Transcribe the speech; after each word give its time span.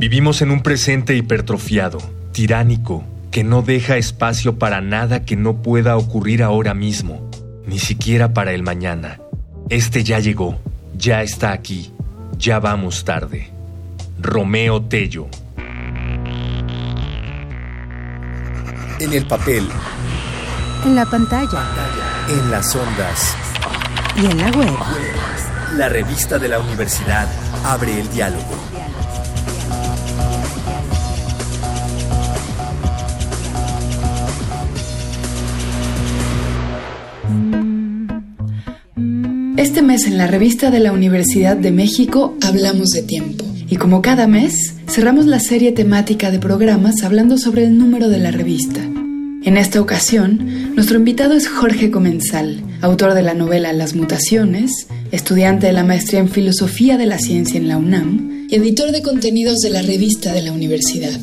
Vivimos 0.00 0.40
en 0.40 0.50
un 0.50 0.62
presente 0.62 1.14
hipertrofiado, 1.14 1.98
tiránico, 2.32 3.04
que 3.30 3.44
no 3.44 3.60
deja 3.60 3.98
espacio 3.98 4.58
para 4.58 4.80
nada 4.80 5.26
que 5.26 5.36
no 5.36 5.60
pueda 5.60 5.98
ocurrir 5.98 6.42
ahora 6.42 6.72
mismo, 6.72 7.30
ni 7.66 7.78
siquiera 7.78 8.32
para 8.32 8.52
el 8.52 8.62
mañana. 8.62 9.20
Este 9.68 10.02
ya 10.02 10.18
llegó, 10.18 10.58
ya 10.96 11.20
está 11.20 11.52
aquí, 11.52 11.92
ya 12.38 12.60
vamos 12.60 13.04
tarde. 13.04 13.50
Romeo 14.18 14.80
Tello. 14.80 15.28
En 19.00 19.12
el 19.12 19.26
papel. 19.26 19.68
En 20.86 20.96
la 20.96 21.04
pantalla. 21.04 21.62
En 22.26 22.50
las 22.50 22.74
ondas. 22.74 23.36
Y 24.16 24.24
en 24.24 24.38
la 24.38 24.50
web. 24.50 24.78
La 25.76 25.90
revista 25.90 26.38
de 26.38 26.48
la 26.48 26.58
universidad 26.58 27.28
abre 27.66 28.00
el 28.00 28.10
diálogo. 28.10 28.69
Este 39.60 39.82
mes 39.82 40.06
en 40.06 40.16
la 40.16 40.26
revista 40.26 40.70
de 40.70 40.80
la 40.80 40.90
Universidad 40.90 41.54
de 41.54 41.70
México 41.70 42.34
hablamos 42.40 42.88
de 42.92 43.02
tiempo. 43.02 43.44
Y 43.68 43.76
como 43.76 44.00
cada 44.00 44.26
mes, 44.26 44.72
cerramos 44.88 45.26
la 45.26 45.38
serie 45.38 45.70
temática 45.72 46.30
de 46.30 46.38
programas 46.38 47.02
hablando 47.02 47.36
sobre 47.36 47.64
el 47.64 47.76
número 47.76 48.08
de 48.08 48.20
la 48.20 48.30
revista. 48.30 48.80
En 48.80 49.58
esta 49.58 49.82
ocasión, 49.82 50.74
nuestro 50.74 50.96
invitado 50.96 51.34
es 51.34 51.46
Jorge 51.46 51.90
Comensal, 51.90 52.62
autor 52.80 53.12
de 53.12 53.20
la 53.20 53.34
novela 53.34 53.74
Las 53.74 53.94
Mutaciones, 53.94 54.86
estudiante 55.12 55.66
de 55.66 55.74
la 55.74 55.84
maestría 55.84 56.20
en 56.20 56.30
Filosofía 56.30 56.96
de 56.96 57.04
la 57.04 57.18
Ciencia 57.18 57.60
en 57.60 57.68
la 57.68 57.76
UNAM 57.76 58.46
y 58.48 58.54
editor 58.54 58.92
de 58.92 59.02
contenidos 59.02 59.58
de 59.58 59.68
la 59.68 59.82
revista 59.82 60.32
de 60.32 60.40
la 60.40 60.52
universidad. 60.52 61.20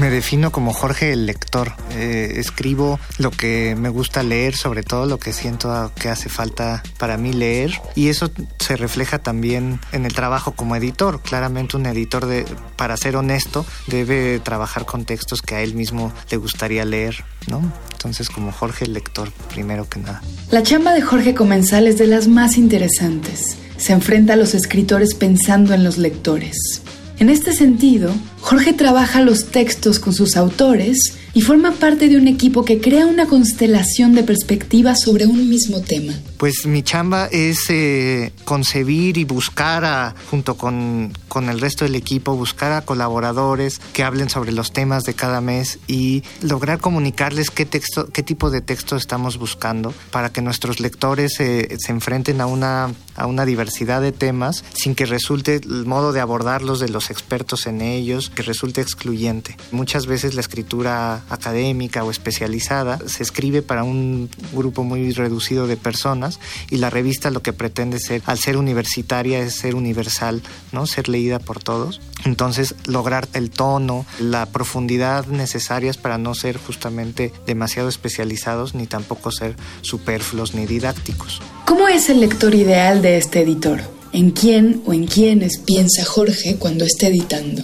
Me 0.00 0.08
defino 0.08 0.50
como 0.50 0.72
Jorge 0.72 1.12
el 1.12 1.26
lector. 1.26 1.72
Eh, 1.94 2.36
escribo 2.36 2.98
lo 3.18 3.30
que 3.30 3.76
me 3.78 3.90
gusta 3.90 4.22
leer, 4.22 4.56
sobre 4.56 4.82
todo 4.82 5.04
lo 5.04 5.18
que 5.18 5.34
siento 5.34 5.92
que 5.94 6.08
hace 6.08 6.30
falta 6.30 6.82
para 6.96 7.18
mí 7.18 7.34
leer. 7.34 7.78
Y 7.94 8.08
eso 8.08 8.30
se 8.58 8.76
refleja 8.78 9.18
también 9.18 9.78
en 9.92 10.06
el 10.06 10.14
trabajo 10.14 10.52
como 10.52 10.74
editor. 10.74 11.20
Claramente 11.20 11.76
un 11.76 11.84
editor, 11.84 12.24
de, 12.24 12.46
para 12.76 12.96
ser 12.96 13.14
honesto, 13.14 13.66
debe 13.88 14.40
trabajar 14.40 14.86
con 14.86 15.04
textos 15.04 15.42
que 15.42 15.56
a 15.56 15.60
él 15.60 15.74
mismo 15.74 16.14
le 16.30 16.38
gustaría 16.38 16.86
leer, 16.86 17.22
¿no? 17.46 17.60
Entonces 17.92 18.30
como 18.30 18.52
Jorge 18.52 18.86
el 18.86 18.94
lector, 18.94 19.30
primero 19.52 19.86
que 19.86 20.00
nada. 20.00 20.22
La 20.50 20.62
chamba 20.62 20.94
de 20.94 21.02
Jorge 21.02 21.34
Comensal 21.34 21.86
es 21.86 21.98
de 21.98 22.06
las 22.06 22.26
más 22.26 22.56
interesantes. 22.56 23.58
Se 23.76 23.92
enfrenta 23.92 24.32
a 24.32 24.36
los 24.36 24.54
escritores 24.54 25.14
pensando 25.14 25.74
en 25.74 25.84
los 25.84 25.98
lectores. 25.98 26.80
En 27.20 27.28
este 27.28 27.52
sentido, 27.52 28.14
Jorge 28.40 28.72
trabaja 28.72 29.20
los 29.20 29.50
textos 29.50 30.00
con 30.00 30.14
sus 30.14 30.38
autores 30.38 31.18
y 31.34 31.42
forma 31.42 31.72
parte 31.72 32.08
de 32.08 32.16
un 32.16 32.26
equipo 32.26 32.64
que 32.64 32.80
crea 32.80 33.04
una 33.04 33.26
constelación 33.26 34.14
de 34.14 34.22
perspectivas 34.22 35.02
sobre 35.02 35.26
un 35.26 35.50
mismo 35.50 35.82
tema. 35.82 36.14
Pues 36.40 36.64
mi 36.64 36.82
chamba 36.82 37.26
es 37.26 37.68
eh, 37.68 38.32
concebir 38.46 39.18
y 39.18 39.24
buscar, 39.24 40.14
junto 40.30 40.56
con, 40.56 41.12
con, 41.28 41.50
el 41.50 41.60
resto 41.60 41.84
del 41.84 41.96
equipo, 41.96 42.34
buscar 42.34 42.72
a 42.72 42.80
colaboradores 42.80 43.78
que 43.92 44.04
hablen 44.04 44.30
sobre 44.30 44.50
los 44.50 44.72
temas 44.72 45.02
de 45.02 45.12
cada 45.12 45.42
mes 45.42 45.78
y 45.86 46.22
lograr 46.40 46.78
comunicarles 46.78 47.50
qué, 47.50 47.66
texto, 47.66 48.06
qué 48.06 48.22
tipo 48.22 48.48
de 48.48 48.62
texto 48.62 48.96
estamos 48.96 49.36
buscando 49.36 49.92
para 50.10 50.32
que 50.32 50.40
nuestros 50.40 50.80
lectores 50.80 51.38
eh, 51.40 51.76
se 51.78 51.92
enfrenten 51.92 52.40
a 52.40 52.46
una, 52.46 52.90
a 53.16 53.26
una 53.26 53.44
diversidad 53.44 54.00
de 54.00 54.12
temas 54.12 54.64
sin 54.72 54.94
que 54.94 55.04
resulte 55.04 55.56
el 55.56 55.84
modo 55.84 56.14
de 56.14 56.20
abordarlos 56.20 56.80
de 56.80 56.88
los 56.88 57.10
expertos 57.10 57.66
en 57.66 57.82
ellos, 57.82 58.30
que 58.30 58.40
resulte 58.40 58.80
excluyente. 58.80 59.58
Muchas 59.72 60.06
veces 60.06 60.32
la 60.32 60.40
escritura 60.40 61.22
académica 61.28 62.02
o 62.02 62.10
especializada 62.10 62.98
se 63.04 63.22
escribe 63.22 63.60
para 63.60 63.84
un 63.84 64.30
grupo 64.54 64.84
muy 64.84 65.12
reducido 65.12 65.66
de 65.66 65.76
personas 65.76 66.29
y 66.70 66.76
la 66.76 66.90
revista 66.90 67.30
lo 67.30 67.42
que 67.42 67.52
pretende 67.52 67.98
ser, 67.98 68.22
al 68.26 68.38
ser 68.38 68.56
universitaria, 68.56 69.40
es 69.40 69.54
ser 69.54 69.74
universal, 69.74 70.42
¿no? 70.72 70.86
Ser 70.86 71.08
leída 71.08 71.38
por 71.38 71.62
todos. 71.62 72.00
Entonces, 72.24 72.74
lograr 72.86 73.28
el 73.32 73.50
tono, 73.50 74.06
la 74.18 74.46
profundidad 74.46 75.26
necesarias 75.26 75.96
para 75.96 76.18
no 76.18 76.34
ser 76.34 76.58
justamente 76.58 77.32
demasiado 77.46 77.88
especializados 77.88 78.74
ni 78.74 78.86
tampoco 78.86 79.30
ser 79.32 79.56
superfluos 79.80 80.54
ni 80.54 80.66
didácticos. 80.66 81.40
¿Cómo 81.66 81.88
es 81.88 82.10
el 82.10 82.20
lector 82.20 82.54
ideal 82.54 83.02
de 83.02 83.16
este 83.16 83.40
editor? 83.40 83.80
¿En 84.12 84.32
quién 84.32 84.82
o 84.86 84.92
en 84.92 85.06
quiénes 85.06 85.58
piensa 85.58 86.04
Jorge 86.04 86.56
cuando 86.56 86.84
está 86.84 87.06
editando? 87.06 87.62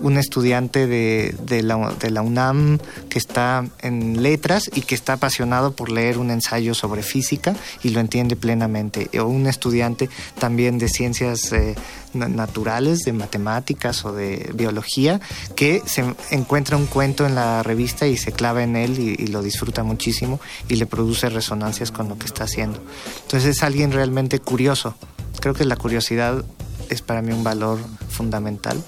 Un 0.00 0.16
estudiante 0.16 0.86
de, 0.86 1.34
de, 1.42 1.62
la, 1.62 2.22
UNAM 2.22 2.78
que 3.08 3.18
está 3.18 3.64
en 3.80 4.22
letras 4.22 4.70
y 4.74 4.82
que 4.82 4.94
está 4.94 5.14
apasionado 5.14 5.72
por 5.72 5.90
leer 5.90 6.18
un 6.18 6.30
ensayo 6.30 6.74
sobre 6.74 7.02
física 7.02 7.54
y 7.82 7.90
lo 7.90 8.00
entiende 8.00 8.36
plenamente. 8.36 9.10
O 9.20 9.24
un 9.24 9.46
estudiante 9.46 10.08
también 10.38 10.78
de 10.78 10.88
ciencias 10.88 11.52
eh, 11.52 11.74
naturales, 12.14 13.00
de 13.00 13.12
matemáticas 13.12 14.04
o 14.04 14.12
de 14.12 14.50
biología, 14.54 15.20
que 15.54 15.82
se 15.84 16.04
encuentra 16.30 16.76
un 16.76 16.86
cuento 16.86 17.26
en 17.26 17.34
la 17.34 17.62
revista 17.62 18.06
y 18.06 18.16
se 18.16 18.32
clava 18.32 18.62
en 18.62 18.76
él 18.76 18.98
y, 18.98 19.22
y 19.22 19.26
lo 19.28 19.42
disfruta 19.42 19.82
muchísimo 19.82 20.40
y 20.68 20.76
le 20.76 20.86
produce 20.86 21.28
resonancias 21.28 21.90
con 21.90 22.08
lo 22.08 22.18
que 22.18 22.26
está 22.26 22.44
haciendo. 22.44 22.82
Entonces 23.22 23.56
es 23.56 23.62
alguien 23.62 23.92
realmente 23.92 24.38
curioso. 24.38 24.94
Creo 25.40 25.54
que 25.54 25.64
la 25.64 25.76
curiosidad 25.76 26.44
es 26.88 27.02
para 27.02 27.22
mí 27.22 27.32
un 27.32 27.44
valor 27.44 27.78
fundamental 28.08 28.82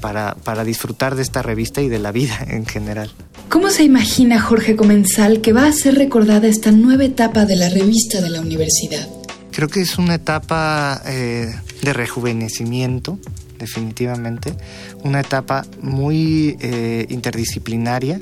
para, 0.00 0.34
para, 0.44 0.64
disfrutar 0.64 1.14
de 1.14 1.22
esta 1.22 1.42
revista 1.42 1.80
y 1.82 1.88
de 1.88 1.98
la 1.98 2.12
vida 2.12 2.38
en 2.48 2.66
general. 2.66 3.10
¿Cómo 3.48 3.70
se 3.70 3.84
imagina 3.84 4.40
Jorge 4.40 4.76
Comensal 4.76 5.40
que 5.40 5.52
va 5.52 5.66
a 5.66 5.72
ser 5.72 5.96
recordada 5.96 6.48
esta 6.48 6.70
nueva 6.70 7.04
etapa 7.04 7.44
de 7.44 7.56
la 7.56 7.68
revista 7.68 8.20
de 8.20 8.30
la 8.30 8.40
universidad? 8.40 9.08
Creo 9.52 9.68
que 9.68 9.80
es 9.80 9.98
una 9.98 10.14
etapa 10.14 11.02
eh, 11.06 11.52
de 11.82 11.92
rejuvenecimiento, 11.92 13.18
definitivamente, 13.58 14.54
una 15.02 15.20
etapa 15.20 15.66
muy 15.82 16.56
eh, 16.60 17.06
interdisciplinaria 17.10 18.18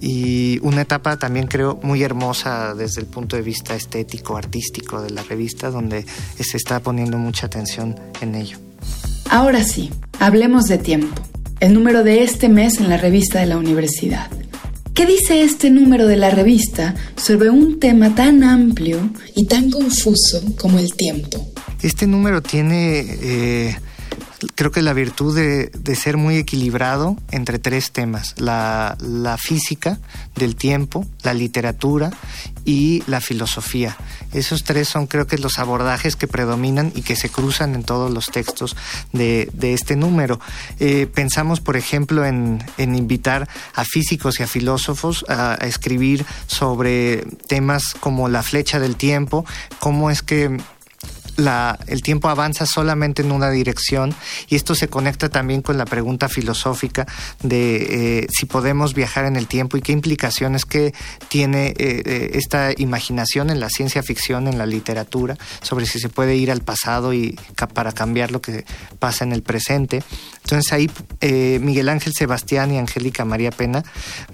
y 0.00 0.58
una 0.62 0.82
etapa 0.82 1.16
también 1.16 1.46
creo 1.46 1.78
muy 1.82 2.02
hermosa 2.02 2.74
desde 2.74 3.00
el 3.00 3.06
punto 3.06 3.36
de 3.36 3.42
vista 3.42 3.74
estético, 3.74 4.36
artístico 4.36 5.00
de 5.00 5.10
la 5.10 5.22
revista, 5.22 5.70
donde 5.70 6.04
se 6.38 6.56
está 6.56 6.80
poniendo 6.80 7.18
mucha 7.18 7.46
atención 7.46 7.98
en 8.20 8.34
ello. 8.34 8.58
Ahora 9.32 9.64
sí, 9.64 9.88
hablemos 10.20 10.64
de 10.64 10.76
tiempo, 10.76 11.22
el 11.60 11.72
número 11.72 12.04
de 12.04 12.22
este 12.22 12.50
mes 12.50 12.76
en 12.76 12.90
la 12.90 12.98
revista 12.98 13.40
de 13.40 13.46
la 13.46 13.56
universidad. 13.56 14.30
¿Qué 14.92 15.06
dice 15.06 15.42
este 15.42 15.70
número 15.70 16.06
de 16.06 16.18
la 16.18 16.28
revista 16.28 16.94
sobre 17.16 17.48
un 17.48 17.80
tema 17.80 18.14
tan 18.14 18.44
amplio 18.44 19.10
y 19.34 19.46
tan 19.46 19.70
confuso 19.70 20.42
como 20.58 20.78
el 20.78 20.92
tiempo? 20.92 21.50
Este 21.80 22.06
número 22.06 22.42
tiene, 22.42 23.06
eh, 23.22 23.76
creo 24.54 24.70
que 24.70 24.82
la 24.82 24.92
virtud 24.92 25.34
de, 25.34 25.66
de, 25.66 25.96
ser 25.96 26.16
muy 26.16 26.36
equilibrado 26.36 27.16
entre 27.30 27.58
tres 27.58 27.92
temas, 27.92 28.34
la, 28.38 28.96
la 29.00 29.38
física 29.38 29.98
del 30.34 30.56
tiempo, 30.56 31.06
la 31.22 31.34
literatura 31.34 32.10
y 32.64 33.02
la 33.06 33.20
filosofía. 33.20 33.96
Esos 34.32 34.64
tres 34.64 34.88
son 34.88 35.06
creo 35.06 35.26
que 35.26 35.38
los 35.38 35.58
abordajes 35.58 36.16
que 36.16 36.26
predominan 36.26 36.92
y 36.94 37.02
que 37.02 37.16
se 37.16 37.28
cruzan 37.28 37.74
en 37.74 37.84
todos 37.84 38.10
los 38.10 38.26
textos 38.26 38.76
de, 39.12 39.48
de 39.52 39.74
este 39.74 39.96
número. 39.96 40.40
Eh, 40.80 41.06
pensamos, 41.06 41.60
por 41.60 41.76
ejemplo, 41.76 42.24
en, 42.24 42.64
en, 42.78 42.94
invitar 42.94 43.48
a 43.74 43.84
físicos 43.84 44.40
y 44.40 44.42
a 44.42 44.46
filósofos 44.46 45.24
a, 45.28 45.52
a 45.52 45.66
escribir 45.66 46.24
sobre 46.46 47.24
temas 47.46 47.94
como 48.00 48.28
la 48.28 48.42
flecha 48.42 48.80
del 48.80 48.96
tiempo, 48.96 49.44
cómo 49.78 50.10
es 50.10 50.22
que 50.22 50.58
la, 51.36 51.78
el 51.86 52.02
tiempo 52.02 52.28
avanza 52.28 52.66
solamente 52.66 53.22
en 53.22 53.32
una 53.32 53.50
dirección 53.50 54.14
y 54.48 54.56
esto 54.56 54.74
se 54.74 54.88
conecta 54.88 55.28
también 55.28 55.62
con 55.62 55.78
la 55.78 55.84
pregunta 55.84 56.28
filosófica 56.28 57.06
de 57.42 58.20
eh, 58.20 58.26
si 58.30 58.46
podemos 58.46 58.94
viajar 58.94 59.24
en 59.24 59.36
el 59.36 59.46
tiempo 59.46 59.76
y 59.76 59.82
qué 59.82 59.92
implicaciones 59.92 60.64
que 60.64 60.92
tiene 61.28 61.68
eh, 61.68 62.02
eh, 62.04 62.30
esta 62.34 62.72
imaginación 62.76 63.50
en 63.50 63.60
la 63.60 63.68
ciencia 63.68 64.02
ficción, 64.02 64.48
en 64.48 64.58
la 64.58 64.66
literatura, 64.66 65.36
sobre 65.62 65.86
si 65.86 65.98
se 65.98 66.08
puede 66.08 66.36
ir 66.36 66.50
al 66.50 66.62
pasado 66.62 67.14
y 67.14 67.38
para 67.74 67.92
cambiar 67.92 68.30
lo 68.30 68.42
que 68.42 68.64
pasa 68.98 69.24
en 69.24 69.32
el 69.32 69.42
presente. 69.42 70.02
Entonces 70.52 70.72
ahí 70.74 70.90
eh, 71.22 71.58
Miguel 71.62 71.88
Ángel 71.88 72.12
Sebastián 72.12 72.74
y 72.74 72.78
Angélica 72.78 73.24
María 73.24 73.50
Pena 73.50 73.82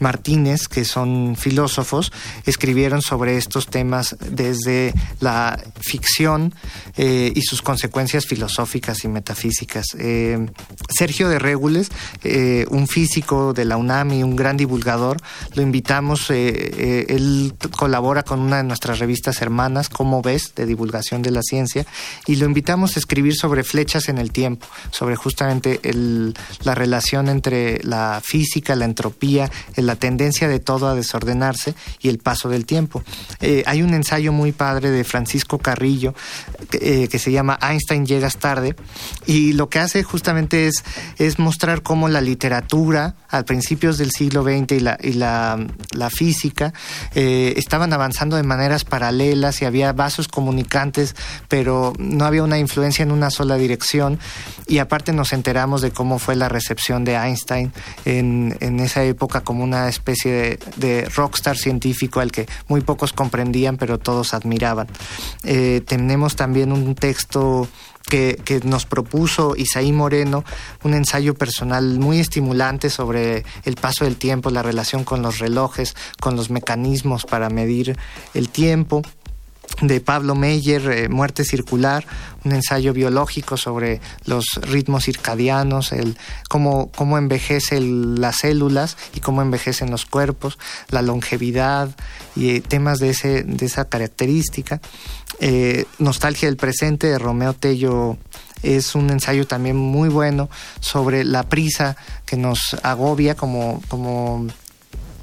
Martínez, 0.00 0.67
que 0.67 0.85
son 0.85 1.37
filósofos, 1.37 2.11
escribieron 2.44 3.03
sobre 3.03 3.37
estos 3.37 3.69
temas 3.69 4.17
desde 4.29 4.93
la 5.20 5.61
ficción, 5.81 6.53
eh, 6.97 7.32
y 7.32 7.43
sus 7.43 7.62
consecuencias 7.62 8.26
filosóficas 8.26 9.05
y 9.05 9.09
metafísicas. 9.09 9.87
Eh, 9.97 10.44
Sergio 10.88 11.29
de 11.29 11.38
Régules, 11.38 11.88
eh, 12.25 12.67
un 12.70 12.88
físico 12.88 13.53
de 13.53 13.65
la 13.65 13.76
UNAM 13.76 14.15
y 14.15 14.25
un 14.25 14.35
gran 14.35 14.56
divulgador, 14.56 15.19
lo 15.55 15.62
invitamos, 15.62 16.31
él 16.31 17.55
colabora 17.76 18.25
con 18.25 18.41
una 18.41 18.56
de 18.56 18.65
nuestras 18.65 18.99
revistas 18.99 19.41
hermanas, 19.41 19.88
Como 19.88 20.20
ves, 20.20 20.55
de 20.56 20.67
divulgación 20.67 21.23
de 21.23 21.31
la 21.31 21.43
ciencia, 21.43 21.87
y 22.26 22.35
lo 22.37 22.47
invitamos 22.47 22.97
a 22.97 22.99
escribir 22.99 23.37
sobre 23.37 23.62
flechas 23.62 24.09
en 24.09 24.19
el 24.19 24.32
tiempo, 24.32 24.67
sobre 24.91 25.15
justamente 25.15 25.79
la 26.64 26.75
relación 26.75 27.28
entre 27.28 27.82
la 27.84 28.20
física, 28.25 28.76
la 28.76 28.84
entropía, 28.84 29.50
la 29.76 29.96
tendencia 29.96 30.49
de 30.49 30.60
todo 30.60 30.88
a 30.88 30.94
desordenarse 30.94 31.75
y 32.00 32.08
el 32.08 32.19
paso 32.19 32.49
del 32.49 32.66
tiempo. 32.66 33.02
hay 33.66 33.82
un 33.82 33.94
ensayo 33.94 34.32
muy 34.32 34.52
padre 34.52 34.90
de 34.90 35.05
Francisco 35.05 35.58
Carrillo 35.58 36.14
eh, 36.72 37.08
que 37.10 37.19
se 37.19 37.32
llama 37.32 37.58
Einstein 37.62 38.05
llegas 38.05 38.37
tarde 38.37 38.76
y 39.26 39.52
lo 39.52 39.69
que 39.69 39.78
hace 39.78 40.02
justamente 40.02 40.66
es, 40.66 40.84
es 41.19 41.38
mostrar 41.38 41.82
cómo 41.82 42.08
la 42.08 42.20
literatura 42.20 43.16
a 43.28 43.43
principios 43.44 43.99
del 43.99 44.10
siglo 44.10 44.43
XX 44.43 44.72
y 44.72 44.81
la, 44.81 44.99
y 45.02 45.12
la, 45.12 45.66
física 46.10 46.72
eh, 47.14 47.55
estaban 47.56 47.93
avanzando 47.93 48.37
de 48.37 48.43
maneras 48.43 48.84
paralelas 48.84 49.60
y 49.60 49.66
había 49.66 49.93
vasos 49.93 50.28
comunicantes 50.28 51.14
pero 51.49 51.93
no 51.99 52.25
había 52.25 52.43
una 52.43 52.58
influencia 52.58 53.02
en 53.02 53.12
una 53.12 53.31
sola 53.31 53.56
dirección 53.56 54.19
y 54.66 54.78
aparte 54.78 55.12
nos 55.12 55.32
enteramos 55.32 55.82
de 55.82 55.90
cómo 55.98 56.20
fue 56.20 56.36
la 56.36 56.48
recepción 56.48 57.02
de 57.02 57.16
Einstein 57.16 57.72
en, 58.04 58.78
esa 58.78 59.02
época 59.02 59.40
como 59.40 59.64
una 59.64 59.88
especie 59.88 60.60
de, 60.76 61.04
rockstar 61.06 61.56
científico 61.56 62.20
al 62.20 62.30
que 62.30 62.46
muy 62.68 62.82
pocos 62.82 63.12
comprendían 63.12 63.76
pero 63.76 63.98
todos 63.98 64.32
admiraban. 64.32 64.86
Eh, 65.42 65.82
tenemos 65.84 66.36
también 66.36 66.70
un 66.70 66.94
texto 66.94 67.66
que, 68.08 68.60
nos 68.64 68.86
propuso 68.86 69.54
Isaí 69.56 69.90
Moreno, 69.90 70.44
un 70.84 70.94
ensayo 70.94 71.34
personal 71.34 71.98
muy 71.98 72.20
estimulante 72.20 72.90
sobre 72.90 73.44
el 73.64 73.74
paso 73.74 74.04
del 74.04 74.16
tiempo, 74.16 74.50
la 74.50 74.62
relación 74.62 75.02
con 75.02 75.20
los 75.20 75.40
relojes, 75.40 75.96
con 76.20 76.36
los 76.36 76.48
mecanismos 76.48 77.24
para 77.24 77.50
medir 77.50 77.98
el 78.34 78.48
tiempo 78.50 79.02
de 79.80 80.00
Pablo 80.00 80.34
Meyer, 80.34 80.90
eh, 80.90 81.08
Muerte 81.08 81.44
Circular, 81.44 82.04
un 82.44 82.52
ensayo 82.52 82.92
biológico 82.92 83.56
sobre 83.56 84.00
los 84.25 84.44
ritmos 84.62 85.04
circadianos, 85.04 85.92
el, 85.92 86.16
cómo, 86.48 86.90
cómo 86.96 87.19
envejecen 87.19 88.20
las 88.20 88.38
células 88.38 88.96
y 89.14 89.20
cómo 89.20 89.42
envejecen 89.42 89.90
los 89.90 90.06
cuerpos, 90.06 90.58
la 90.90 91.02
longevidad 91.02 91.90
y 92.34 92.56
eh, 92.56 92.60
temas 92.60 92.98
de, 92.98 93.10
ese, 93.10 93.42
de 93.42 93.66
esa 93.66 93.84
característica. 93.86 94.80
Eh, 95.40 95.84
Nostalgia 95.98 96.48
del 96.48 96.56
presente 96.56 97.06
de 97.06 97.19
Romeo 97.19 97.54
Tello 97.54 98.19
es 98.62 98.94
un 98.94 99.10
ensayo 99.10 99.46
también 99.46 99.76
muy 99.76 100.08
bueno 100.08 100.48
sobre 100.81 101.24
la 101.24 101.44
prisa 101.44 101.96
que 102.26 102.36
nos 102.36 102.76
agobia 102.82 103.36
como, 103.36 103.81
como 103.88 104.46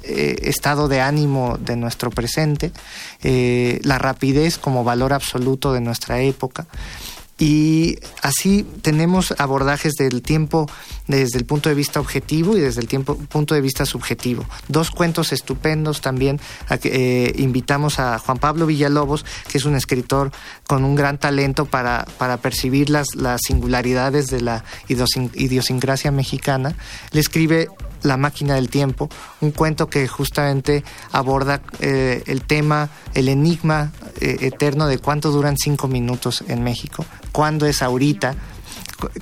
eh, 0.06 0.48
estado 0.48 0.88
de 0.88 1.00
ánimo 1.00 1.58
de 1.58 1.76
nuestro 1.76 2.10
presente, 2.10 2.72
eh, 3.22 3.80
la 3.82 3.98
rapidez 3.98 4.58
como 4.58 4.84
valor 4.84 5.12
absoluto 5.12 5.72
de 5.72 5.80
nuestra 5.80 6.20
época. 6.20 6.66
Y 7.38 7.98
así 8.22 8.66
tenemos 8.80 9.34
abordajes 9.36 9.92
del 9.94 10.22
tiempo 10.22 10.70
desde 11.06 11.38
el 11.38 11.44
punto 11.44 11.68
de 11.68 11.74
vista 11.74 12.00
objetivo 12.00 12.56
y 12.56 12.60
desde 12.60 12.80
el 12.80 12.88
tiempo, 12.88 13.16
punto 13.16 13.54
de 13.54 13.60
vista 13.60 13.84
subjetivo. 13.84 14.46
Dos 14.68 14.90
cuentos 14.90 15.32
estupendos 15.32 16.00
también. 16.00 16.40
Eh, 16.70 17.34
invitamos 17.36 17.98
a 17.98 18.18
Juan 18.18 18.38
Pablo 18.38 18.64
Villalobos, 18.64 19.26
que 19.48 19.58
es 19.58 19.66
un 19.66 19.76
escritor 19.76 20.32
con 20.66 20.82
un 20.84 20.94
gran 20.94 21.18
talento 21.18 21.66
para, 21.66 22.06
para 22.16 22.38
percibir 22.38 22.88
las, 22.88 23.08
las 23.14 23.42
singularidades 23.46 24.28
de 24.28 24.40
la 24.40 24.64
idiosincrasia 24.88 26.10
mexicana. 26.10 26.74
Le 27.10 27.20
escribe 27.20 27.68
la 28.06 28.16
máquina 28.16 28.54
del 28.54 28.68
tiempo, 28.68 29.08
un 29.40 29.50
cuento 29.50 29.88
que 29.88 30.06
justamente 30.08 30.84
aborda 31.12 31.60
eh, 31.80 32.22
el 32.26 32.42
tema, 32.42 32.88
el 33.14 33.28
enigma 33.28 33.92
eh, 34.20 34.36
eterno 34.40 34.86
de 34.86 34.98
cuánto 34.98 35.30
duran 35.30 35.56
cinco 35.56 35.88
minutos 35.88 36.44
en 36.48 36.62
México, 36.62 37.04
cuándo 37.32 37.66
es 37.66 37.82
ahorita, 37.82 38.34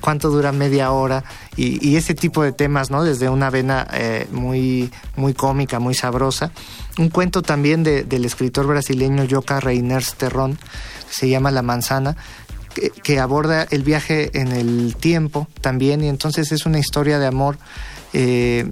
cuánto 0.00 0.30
dura 0.30 0.52
media 0.52 0.92
hora 0.92 1.24
y, 1.56 1.96
ese 1.96 2.14
tipo 2.14 2.42
de 2.42 2.52
temas, 2.52 2.90
¿no? 2.90 3.04
Desde 3.04 3.28
una 3.28 3.50
vena 3.50 3.86
eh, 3.92 4.28
muy, 4.30 4.90
muy 5.16 5.34
cómica, 5.34 5.78
muy 5.80 5.94
sabrosa. 5.94 6.52
Un 6.98 7.08
cuento 7.08 7.42
también 7.42 7.82
del 7.82 8.24
escritor 8.24 8.66
brasileño 8.66 9.26
Joca 9.28 9.60
Reiners 9.60 10.14
Terrón, 10.14 10.58
se 11.10 11.28
llama 11.28 11.50
La 11.50 11.62
manzana, 11.62 12.16
que, 13.02 13.20
aborda 13.20 13.66
el 13.70 13.82
viaje 13.82 14.30
en 14.38 14.52
el 14.52 14.96
tiempo 14.96 15.48
también 15.60 16.02
y 16.02 16.08
entonces 16.08 16.50
es 16.52 16.66
una 16.66 16.78
historia 16.78 17.18
de 17.18 17.26
amor 17.26 17.56
eh, 18.14 18.70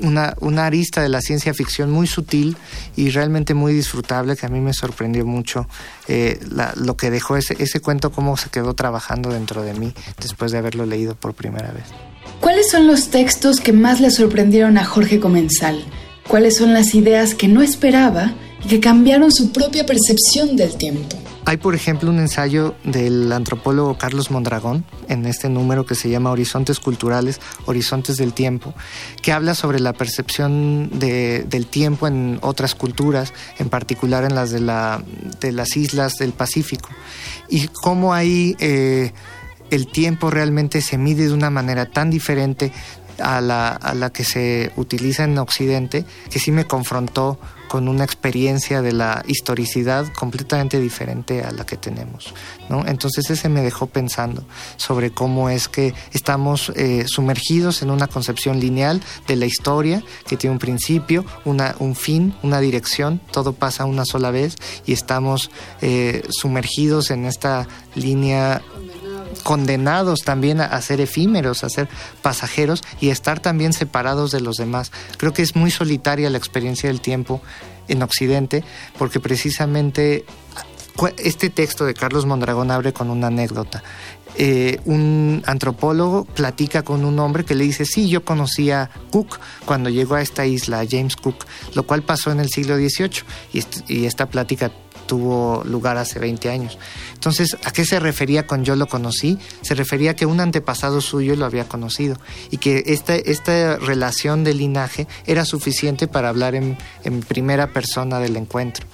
una, 0.00 0.34
una, 0.40 0.66
arista 0.66 1.02
de 1.02 1.08
la 1.08 1.20
ciencia 1.20 1.52
ficción 1.54 1.90
muy 1.90 2.06
sutil 2.06 2.56
y 2.96 3.10
realmente 3.10 3.54
muy 3.54 3.72
disfrutable 3.72 4.36
que 4.36 4.46
a 4.46 4.48
mí 4.48 4.60
me 4.60 4.72
sorprendió 4.72 5.24
mucho 5.26 5.68
eh, 6.08 6.40
lo 6.76 6.96
que 6.96 7.10
dejó 7.10 7.36
ese, 7.36 7.56
ese 7.62 7.80
cuento, 7.80 8.10
cómo 8.10 8.36
se 8.36 8.50
quedó 8.50 8.74
trabajando 8.74 9.30
dentro 9.30 9.62
de 9.62 9.74
mí 9.74 9.94
después 10.20 10.52
de 10.52 10.58
haberlo 10.58 10.86
leído 10.86 11.14
por 11.14 11.34
primera 11.34 11.70
vez. 11.70 11.84
¿Cuáles 12.40 12.70
son 12.70 12.86
los 12.86 13.08
textos 13.10 13.60
que 13.60 13.72
más 13.72 14.00
le 14.00 14.10
sorprendieron 14.10 14.78
a 14.78 14.84
Jorge 14.84 15.20
Comensal? 15.20 15.84
¿Cuáles 16.26 16.56
son 16.56 16.72
las 16.72 16.94
ideas 16.94 17.34
que 17.34 17.48
no 17.48 17.62
esperaba 17.62 18.34
y 18.64 18.68
que 18.68 18.80
cambiaron 18.80 19.32
su 19.32 19.52
propia 19.52 19.86
percepción 19.86 20.56
del 20.56 20.76
tiempo? 20.76 21.16
Hay, 21.46 21.58
por 21.58 21.74
ejemplo, 21.74 22.08
un 22.08 22.18
ensayo 22.18 22.74
del 22.84 23.30
antropólogo 23.30 23.98
Carlos 23.98 24.30
Mondragón 24.30 24.82
en 25.08 25.26
este 25.26 25.50
número 25.50 25.84
que 25.84 25.94
se 25.94 26.08
llama 26.08 26.30
Horizontes 26.30 26.80
Culturales, 26.80 27.38
Horizontes 27.66 28.16
del 28.16 28.32
Tiempo, 28.32 28.74
que 29.20 29.30
habla 29.30 29.54
sobre 29.54 29.78
la 29.78 29.92
percepción 29.92 30.88
del 30.98 31.66
tiempo 31.66 32.06
en 32.06 32.38
otras 32.40 32.74
culturas, 32.74 33.34
en 33.58 33.68
particular 33.68 34.24
en 34.24 34.34
las 34.34 34.52
de, 34.52 34.60
la, 34.60 35.04
de 35.40 35.52
las 35.52 35.76
islas 35.76 36.14
del 36.14 36.32
Pacífico, 36.32 36.88
y 37.50 37.68
cómo 37.68 38.14
ahí 38.14 38.56
eh, 38.58 39.12
el 39.70 39.86
tiempo 39.86 40.30
realmente 40.30 40.80
se 40.80 40.96
mide 40.96 41.26
de 41.26 41.34
una 41.34 41.50
manera 41.50 41.84
tan 41.84 42.10
diferente 42.10 42.72
a 43.18 43.42
la, 43.42 43.68
a 43.68 43.94
la 43.94 44.10
que 44.10 44.24
se 44.24 44.72
utiliza 44.76 45.24
en 45.24 45.36
Occidente, 45.36 46.06
que 46.30 46.38
sí 46.38 46.50
me 46.50 46.64
confrontó 46.64 47.38
con 47.74 47.88
una 47.88 48.04
experiencia 48.04 48.82
de 48.82 48.92
la 48.92 49.24
historicidad 49.26 50.06
completamente 50.12 50.80
diferente 50.80 51.42
a 51.42 51.50
la 51.50 51.66
que 51.66 51.76
tenemos. 51.76 52.32
¿no? 52.68 52.86
Entonces 52.86 53.28
ese 53.30 53.48
me 53.48 53.62
dejó 53.62 53.88
pensando 53.88 54.44
sobre 54.76 55.10
cómo 55.10 55.50
es 55.50 55.66
que 55.66 55.92
estamos 56.12 56.70
eh, 56.76 57.02
sumergidos 57.08 57.82
en 57.82 57.90
una 57.90 58.06
concepción 58.06 58.60
lineal 58.60 59.02
de 59.26 59.34
la 59.34 59.46
historia 59.46 60.04
que 60.28 60.36
tiene 60.36 60.52
un 60.52 60.60
principio, 60.60 61.24
un 61.44 61.96
fin, 61.96 62.36
una 62.44 62.60
dirección, 62.60 63.20
todo 63.32 63.54
pasa 63.54 63.86
una 63.86 64.04
sola 64.04 64.30
vez 64.30 64.54
y 64.86 64.92
estamos 64.92 65.50
eh, 65.80 66.22
sumergidos 66.30 67.10
en 67.10 67.24
esta 67.24 67.66
línea 67.96 68.62
condenados 69.44 70.20
también 70.22 70.60
a, 70.60 70.80
ser 70.80 71.00
efímeros, 71.00 71.62
a 71.62 71.68
ser 71.68 71.88
pasajeros 72.22 72.82
y 73.00 73.10
estar 73.10 73.38
también 73.38 73.72
separados 73.72 74.32
de 74.32 74.40
los 74.40 74.56
demás. 74.56 74.90
Creo 75.18 75.32
que 75.32 75.42
es 75.42 75.54
muy 75.54 75.70
solitaria 75.70 76.30
la 76.30 76.38
experiencia 76.38 76.88
del 76.88 77.00
tiempo 77.00 77.40
en 77.86 78.02
Occidente 78.02 78.64
porque 78.98 79.20
precisamente 79.20 80.24
este 81.18 81.50
texto 81.50 81.84
de 81.84 81.94
Carlos 81.94 82.26
Mondragón 82.26 82.70
abre 82.70 82.92
con 82.92 83.10
una 83.10 83.28
anécdota. 83.28 83.82
Eh, 84.36 84.80
un 84.84 85.42
antropólogo 85.46 86.24
platica 86.24 86.82
con 86.82 87.04
un 87.04 87.20
hombre 87.20 87.44
que 87.44 87.54
le 87.54 87.64
dice, 87.64 87.84
sí, 87.84 88.08
yo 88.08 88.24
conocí 88.24 88.70
a 88.72 88.90
Cook 89.10 89.38
cuando 89.64 89.90
llegó 89.90 90.16
a 90.16 90.22
esta 90.22 90.44
isla, 90.44 90.84
James 90.88 91.14
Cook, 91.14 91.44
lo 91.74 91.84
cual 91.84 92.02
pasó 92.02 92.32
en 92.32 92.40
el 92.40 92.48
siglo 92.48 92.76
XVIII 92.76 93.22
y 93.86 94.06
esta 94.06 94.26
plática 94.26 94.72
tuvo 95.06 95.62
lugar 95.64 95.96
hace 95.96 96.18
20 96.18 96.50
años. 96.50 96.78
Entonces, 97.14 97.56
¿a 97.64 97.70
qué 97.70 97.84
se 97.84 98.00
refería 98.00 98.46
con 98.46 98.64
yo 98.64 98.76
lo 98.76 98.86
conocí? 98.86 99.38
Se 99.62 99.74
refería 99.74 100.12
a 100.12 100.14
que 100.14 100.26
un 100.26 100.40
antepasado 100.40 101.00
suyo 101.00 101.36
lo 101.36 101.46
había 101.46 101.68
conocido 101.68 102.16
y 102.50 102.58
que 102.58 102.84
esta, 102.86 103.14
esta 103.14 103.76
relación 103.76 104.44
de 104.44 104.54
linaje 104.54 105.06
era 105.26 105.44
suficiente 105.44 106.06
para 106.06 106.28
hablar 106.28 106.54
en, 106.54 106.76
primera 107.28 107.72
persona 107.72 108.18
del 108.18 108.36
encuentro. 108.36 108.86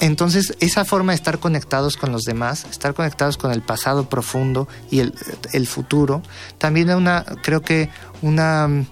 Entonces, 0.00 0.56
esa 0.60 0.84
forma 0.84 1.12
de 1.12 1.16
estar 1.16 1.38
conectados 1.38 1.96
con 1.96 2.10
los 2.10 2.22
demás, 2.22 2.64
estar 2.70 2.94
conectados 2.94 3.36
con 3.36 3.52
el 3.52 3.60
pasado 3.60 4.08
profundo 4.08 4.66
y 4.90 5.00
el, 5.00 5.14
el 5.52 5.66
futuro, 5.66 6.22
también 6.56 6.90
una, 6.90 7.24
creo 7.42 7.60
que 7.60 7.90
una, 8.22 8.86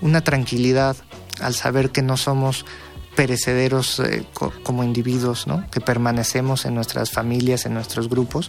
una 0.00 0.22
tranquilidad 0.22 0.96
al 1.40 1.54
saber 1.54 1.90
que 1.90 2.02
no 2.02 2.16
somos 2.16 2.64
perecederos 3.18 3.98
eh, 3.98 4.24
como 4.62 4.84
individuos, 4.84 5.46
que 5.72 5.80
permanecemos 5.80 6.64
en 6.66 6.76
nuestras 6.76 7.10
familias, 7.10 7.66
en 7.66 7.74
nuestros 7.74 8.08
grupos, 8.08 8.48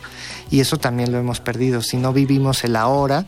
y 0.52 0.60
eso 0.60 0.78
también 0.78 1.12
lo 1.12 1.18
hemos 1.18 1.40
perdido. 1.40 1.82
Si 1.82 1.98
no 1.98 2.14
vivimos 2.14 2.64
el 2.64 2.76
ahora, 2.76 3.26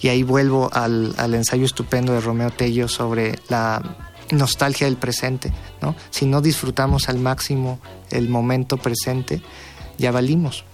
y 0.00 0.08
ahí 0.08 0.22
vuelvo 0.22 0.70
al, 0.72 1.14
ensayo 1.34 1.66
estupendo 1.66 2.14
de 2.14 2.22
Romeo 2.22 2.50
Tello 2.50 2.88
sobre 2.88 3.38
la 3.50 3.82
nostalgia 4.30 4.86
del 4.86 4.96
presente, 4.96 5.52
si 6.08 6.24
no 6.24 6.40
disfrutamos 6.40 7.10
al 7.10 7.18
máximo 7.18 7.80
el 8.08 8.30
momento 8.30 8.78
presente, 8.78 9.42
ya 9.98 10.10
valimos. 10.10 10.64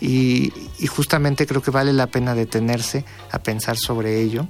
y, 0.00 0.52
justamente 0.86 1.48
creo 1.48 1.62
que 1.62 1.72
vale 1.72 1.92
la 1.92 2.06
pena 2.06 2.36
detenerse 2.36 3.04
a 3.32 3.40
pensar 3.40 3.76
sobre 3.76 4.20
ello. 4.22 4.46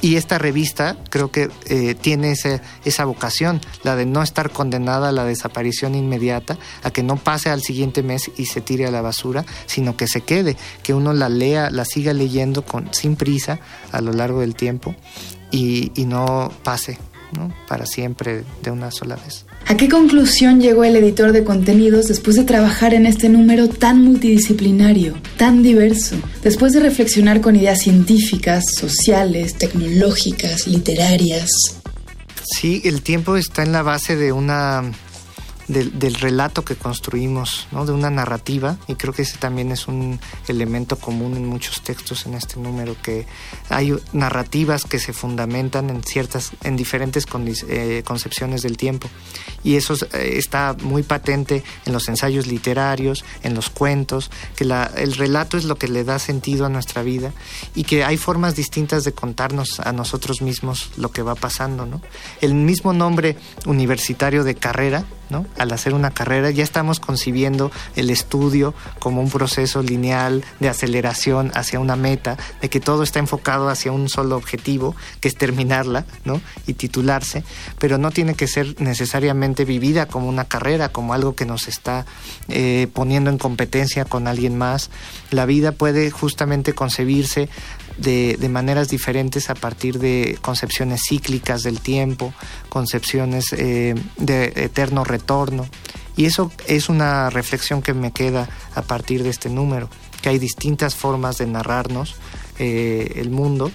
Y 0.00 0.16
esta 0.16 0.38
revista 0.38 0.96
creo 1.10 1.32
que 1.32 1.50
eh, 1.66 1.94
tiene 1.94 2.32
esa 2.32 3.04
vocación, 3.04 3.60
la 3.82 3.96
de 3.96 4.06
no 4.06 4.22
estar 4.22 4.50
condenada 4.50 5.08
a 5.08 5.12
la 5.12 5.24
desaparición 5.24 5.94
inmediata, 5.94 6.56
a 6.84 6.90
que 6.90 7.02
no 7.02 7.16
pase 7.16 7.50
al 7.50 7.62
siguiente 7.62 8.02
mes 8.02 8.30
y 8.36 8.46
se 8.46 8.60
tire 8.60 8.86
a 8.86 8.92
la 8.92 9.02
basura, 9.02 9.44
sino 9.66 9.96
que 9.96 10.06
se 10.06 10.20
quede, 10.20 10.56
que 10.82 10.94
uno 10.94 11.12
la 11.12 11.28
lea, 11.28 11.70
la 11.70 11.84
siga 11.84 12.12
leyendo 12.12 12.64
con, 12.64 12.94
sin 12.94 13.16
prisa 13.16 13.58
a 13.90 14.00
lo 14.00 14.12
largo 14.12 14.40
del 14.40 14.54
tiempo 14.54 14.94
y, 15.50 15.90
y 16.00 16.04
no 16.04 16.52
pase 16.62 16.98
¿no? 17.32 17.52
para 17.66 17.86
siempre 17.86 18.44
de 18.62 18.70
una 18.70 18.90
sola 18.90 19.16
vez. 19.16 19.44
¿A 19.66 19.76
qué 19.76 19.88
conclusión 19.88 20.60
llegó 20.60 20.84
el 20.84 20.96
editor 20.96 21.32
de 21.32 21.44
contenidos 21.44 22.06
después 22.06 22.36
de 22.36 22.44
trabajar 22.44 22.94
en 22.94 23.06
este 23.06 23.28
número 23.28 23.68
tan 23.68 24.02
multidisciplinario, 24.02 25.14
tan 25.36 25.62
diverso, 25.62 26.16
después 26.42 26.72
de 26.72 26.80
reflexionar 26.80 27.40
con 27.40 27.56
ideas 27.56 27.80
científicas, 27.80 28.64
sociales, 28.74 29.54
tecnológicas, 29.58 30.66
literarias? 30.66 31.50
Sí, 32.44 32.80
el 32.84 33.02
tiempo 33.02 33.36
está 33.36 33.62
en 33.62 33.72
la 33.72 33.82
base 33.82 34.16
de 34.16 34.32
una 34.32 34.90
del, 35.68 36.14
relato 36.14 36.64
que 36.64 36.76
construimos, 36.76 37.68
¿no? 37.70 37.84
de 37.84 37.92
una 37.92 38.10
narrativa, 38.10 38.78
y 38.88 38.94
creo 38.94 39.12
que 39.12 39.22
ese 39.22 39.36
también 39.38 39.70
es 39.70 39.86
un 39.86 40.18
elemento 40.48 40.96
común 40.96 41.36
en 41.36 41.46
muchos 41.46 41.82
textos 41.82 42.26
en 42.26 42.34
este 42.34 42.58
número, 42.58 42.96
que 43.00 43.26
hay 43.68 43.94
narrativas 44.12 44.84
que 44.84 44.98
se 44.98 45.12
fundamentan 45.12 45.90
en 45.90 46.02
ciertas, 46.02 46.52
en 46.64 46.76
diferentes 46.76 47.26
eh, 47.68 48.02
concepciones 48.04 48.62
del 48.62 48.76
tiempo. 48.76 49.08
Y 49.62 49.76
eso 49.76 49.94
eh, 50.12 50.34
está 50.36 50.74
muy 50.82 51.02
patente 51.02 51.62
en 51.84 51.92
los 51.92 52.08
ensayos 52.08 52.46
literarios, 52.46 53.24
en 53.42 53.54
los 53.54 53.68
cuentos, 53.68 54.30
que 54.56 54.64
el 54.64 55.14
relato 55.14 55.58
es 55.58 55.64
lo 55.64 55.76
que 55.76 55.88
le 55.88 56.04
da 56.04 56.18
sentido 56.18 56.66
a 56.66 56.68
nuestra 56.68 57.02
vida 57.02 57.32
y 57.74 57.84
que 57.84 58.04
hay 58.04 58.16
formas 58.16 58.56
distintas 58.56 59.04
de 59.04 59.12
contarnos 59.12 59.80
a 59.80 59.92
nosotros 59.92 60.40
mismos 60.40 60.90
lo 60.96 61.10
que 61.10 61.22
va 61.22 61.34
pasando. 61.34 61.84
¿no? 61.84 62.00
El 62.40 62.54
mismo 62.54 62.92
nombre 62.92 63.36
universitario 63.66 64.44
de 64.44 64.54
carrera 64.54 65.04
al 65.58 65.72
hacer 65.72 65.94
una 65.94 66.10
carrera 66.10 66.50
ya 66.50 66.64
estamos 66.64 67.00
concibiendo 67.00 67.70
el 67.96 68.10
estudio 68.10 68.74
como 68.98 69.20
un 69.20 69.30
proceso 69.30 69.82
lineal 69.82 70.44
de 70.60 70.68
aceleración 70.68 71.52
hacia 71.54 71.80
una 71.80 71.96
meta, 71.96 72.36
de 72.60 72.68
que 72.68 72.80
todo 72.80 73.02
está 73.02 73.18
enfocado 73.18 73.68
hacia 73.68 73.92
un 73.92 74.08
solo 74.08 74.36
objetivo, 74.36 74.96
que 75.20 75.28
es 75.28 75.36
terminarla, 75.36 76.04
¿no? 76.24 76.40
Y 76.66 76.74
titularse, 76.74 77.44
pero 77.78 77.98
no 77.98 78.10
tiene 78.10 78.34
que 78.34 78.46
ser 78.46 78.80
necesariamente 78.80 79.64
vivida 79.64 80.06
como 80.06 80.28
una 80.28 80.44
carrera, 80.44 80.88
como 80.88 81.14
algo 81.14 81.34
que 81.34 81.46
nos 81.46 81.68
está 81.68 82.06
eh, 82.48 82.88
poniendo 82.92 83.30
en 83.30 83.38
competencia 83.38 84.04
con 84.04 84.26
alguien 84.26 84.56
más. 84.56 84.90
La 85.30 85.46
vida 85.46 85.72
puede 85.72 86.10
justamente 86.10 86.72
concebirse 86.72 87.48
de, 87.98 88.48
maneras 88.48 88.88
diferentes 88.88 89.50
a 89.50 89.54
partir 89.54 89.98
de 89.98 90.38
concepciones 90.40 91.02
cíclicas 91.08 91.62
del 91.62 91.80
tiempo, 91.80 92.32
concepciones 92.68 93.52
eh, 93.52 93.94
de 94.16 94.52
eterno 94.56 95.04
retorno. 95.04 95.68
Y 96.16 96.26
eso 96.26 96.50
es 96.66 96.88
una 96.88 97.30
reflexión 97.30 97.82
que 97.82 97.94
me 97.94 98.12
queda 98.12 98.48
a 98.74 98.82
partir 98.82 99.22
de 99.22 99.30
este 99.30 99.50
número, 99.50 99.88
que 100.22 100.30
hay 100.30 100.38
distintas 100.38 100.94
formas 100.94 101.38
de 101.38 101.46
narrarnos 101.46 102.16
eh, 102.58 103.12
el 103.16 103.30
mundo 103.30 103.70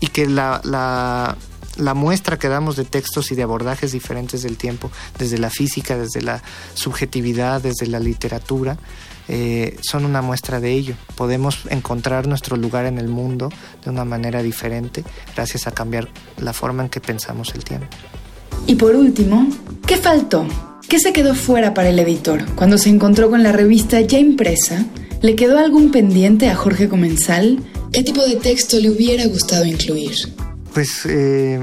y 0.00 0.08
que 0.08 0.26
la, 0.26 0.60
la, 0.64 1.36
la 1.76 1.94
muestra 1.94 2.38
que 2.38 2.48
damos 2.48 2.76
de 2.76 2.84
textos 2.84 3.30
y 3.30 3.34
de 3.34 3.42
abordajes 3.42 3.92
diferentes 3.92 4.42
del 4.42 4.56
tiempo, 4.56 4.90
desde 5.18 5.38
la 5.38 5.50
física, 5.50 5.96
desde 5.96 6.22
la 6.22 6.42
subjetividad, 6.74 7.60
desde 7.60 7.86
la 7.86 8.00
literatura, 8.00 8.76
eh, 9.28 9.76
son 9.82 10.04
una 10.04 10.22
muestra 10.22 10.60
de 10.60 10.72
ello. 10.72 10.94
Podemos 11.16 11.60
encontrar 11.70 12.26
nuestro 12.26 12.56
lugar 12.56 12.86
en 12.86 12.98
el 12.98 13.08
mundo 13.08 13.50
de 13.84 13.90
una 13.90 14.04
manera 14.04 14.42
diferente 14.42 15.04
gracias 15.34 15.66
a 15.66 15.72
cambiar 15.72 16.08
la 16.38 16.52
forma 16.52 16.82
en 16.82 16.88
que 16.88 17.00
pensamos 17.00 17.54
el 17.54 17.64
tiempo. 17.64 17.88
Y 18.66 18.76
por 18.76 18.94
último, 18.94 19.48
¿qué 19.86 19.96
faltó? 19.96 20.46
¿Qué 20.88 20.98
se 20.98 21.12
quedó 21.12 21.34
fuera 21.34 21.74
para 21.74 21.88
el 21.88 21.98
editor? 21.98 22.44
Cuando 22.54 22.78
se 22.78 22.90
encontró 22.90 23.30
con 23.30 23.42
la 23.42 23.52
revista 23.52 24.00
ya 24.00 24.18
impresa, 24.18 24.84
¿le 25.22 25.34
quedó 25.34 25.58
algún 25.58 25.90
pendiente 25.90 26.48
a 26.48 26.54
Jorge 26.54 26.88
Comensal? 26.88 27.58
¿Qué 27.92 28.02
tipo 28.02 28.22
de 28.24 28.36
texto 28.36 28.78
le 28.78 28.90
hubiera 28.90 29.26
gustado 29.26 29.64
incluir? 29.64 30.14
Pues 30.72 31.06
eh, 31.06 31.60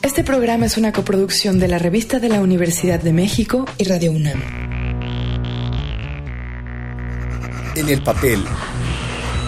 Este 0.02 0.22
programa 0.22 0.66
es 0.66 0.76
una 0.76 0.92
coproducción 0.92 1.58
de 1.58 1.68
la 1.68 1.78
Revista 1.78 2.18
de 2.18 2.28
la 2.28 2.40
Universidad 2.40 3.00
de 3.00 3.12
México 3.12 3.64
y 3.78 3.84
Radio 3.84 4.12
UNAM. 4.12 4.40
En 7.74 7.88
el 7.88 8.02
papel 8.02 8.40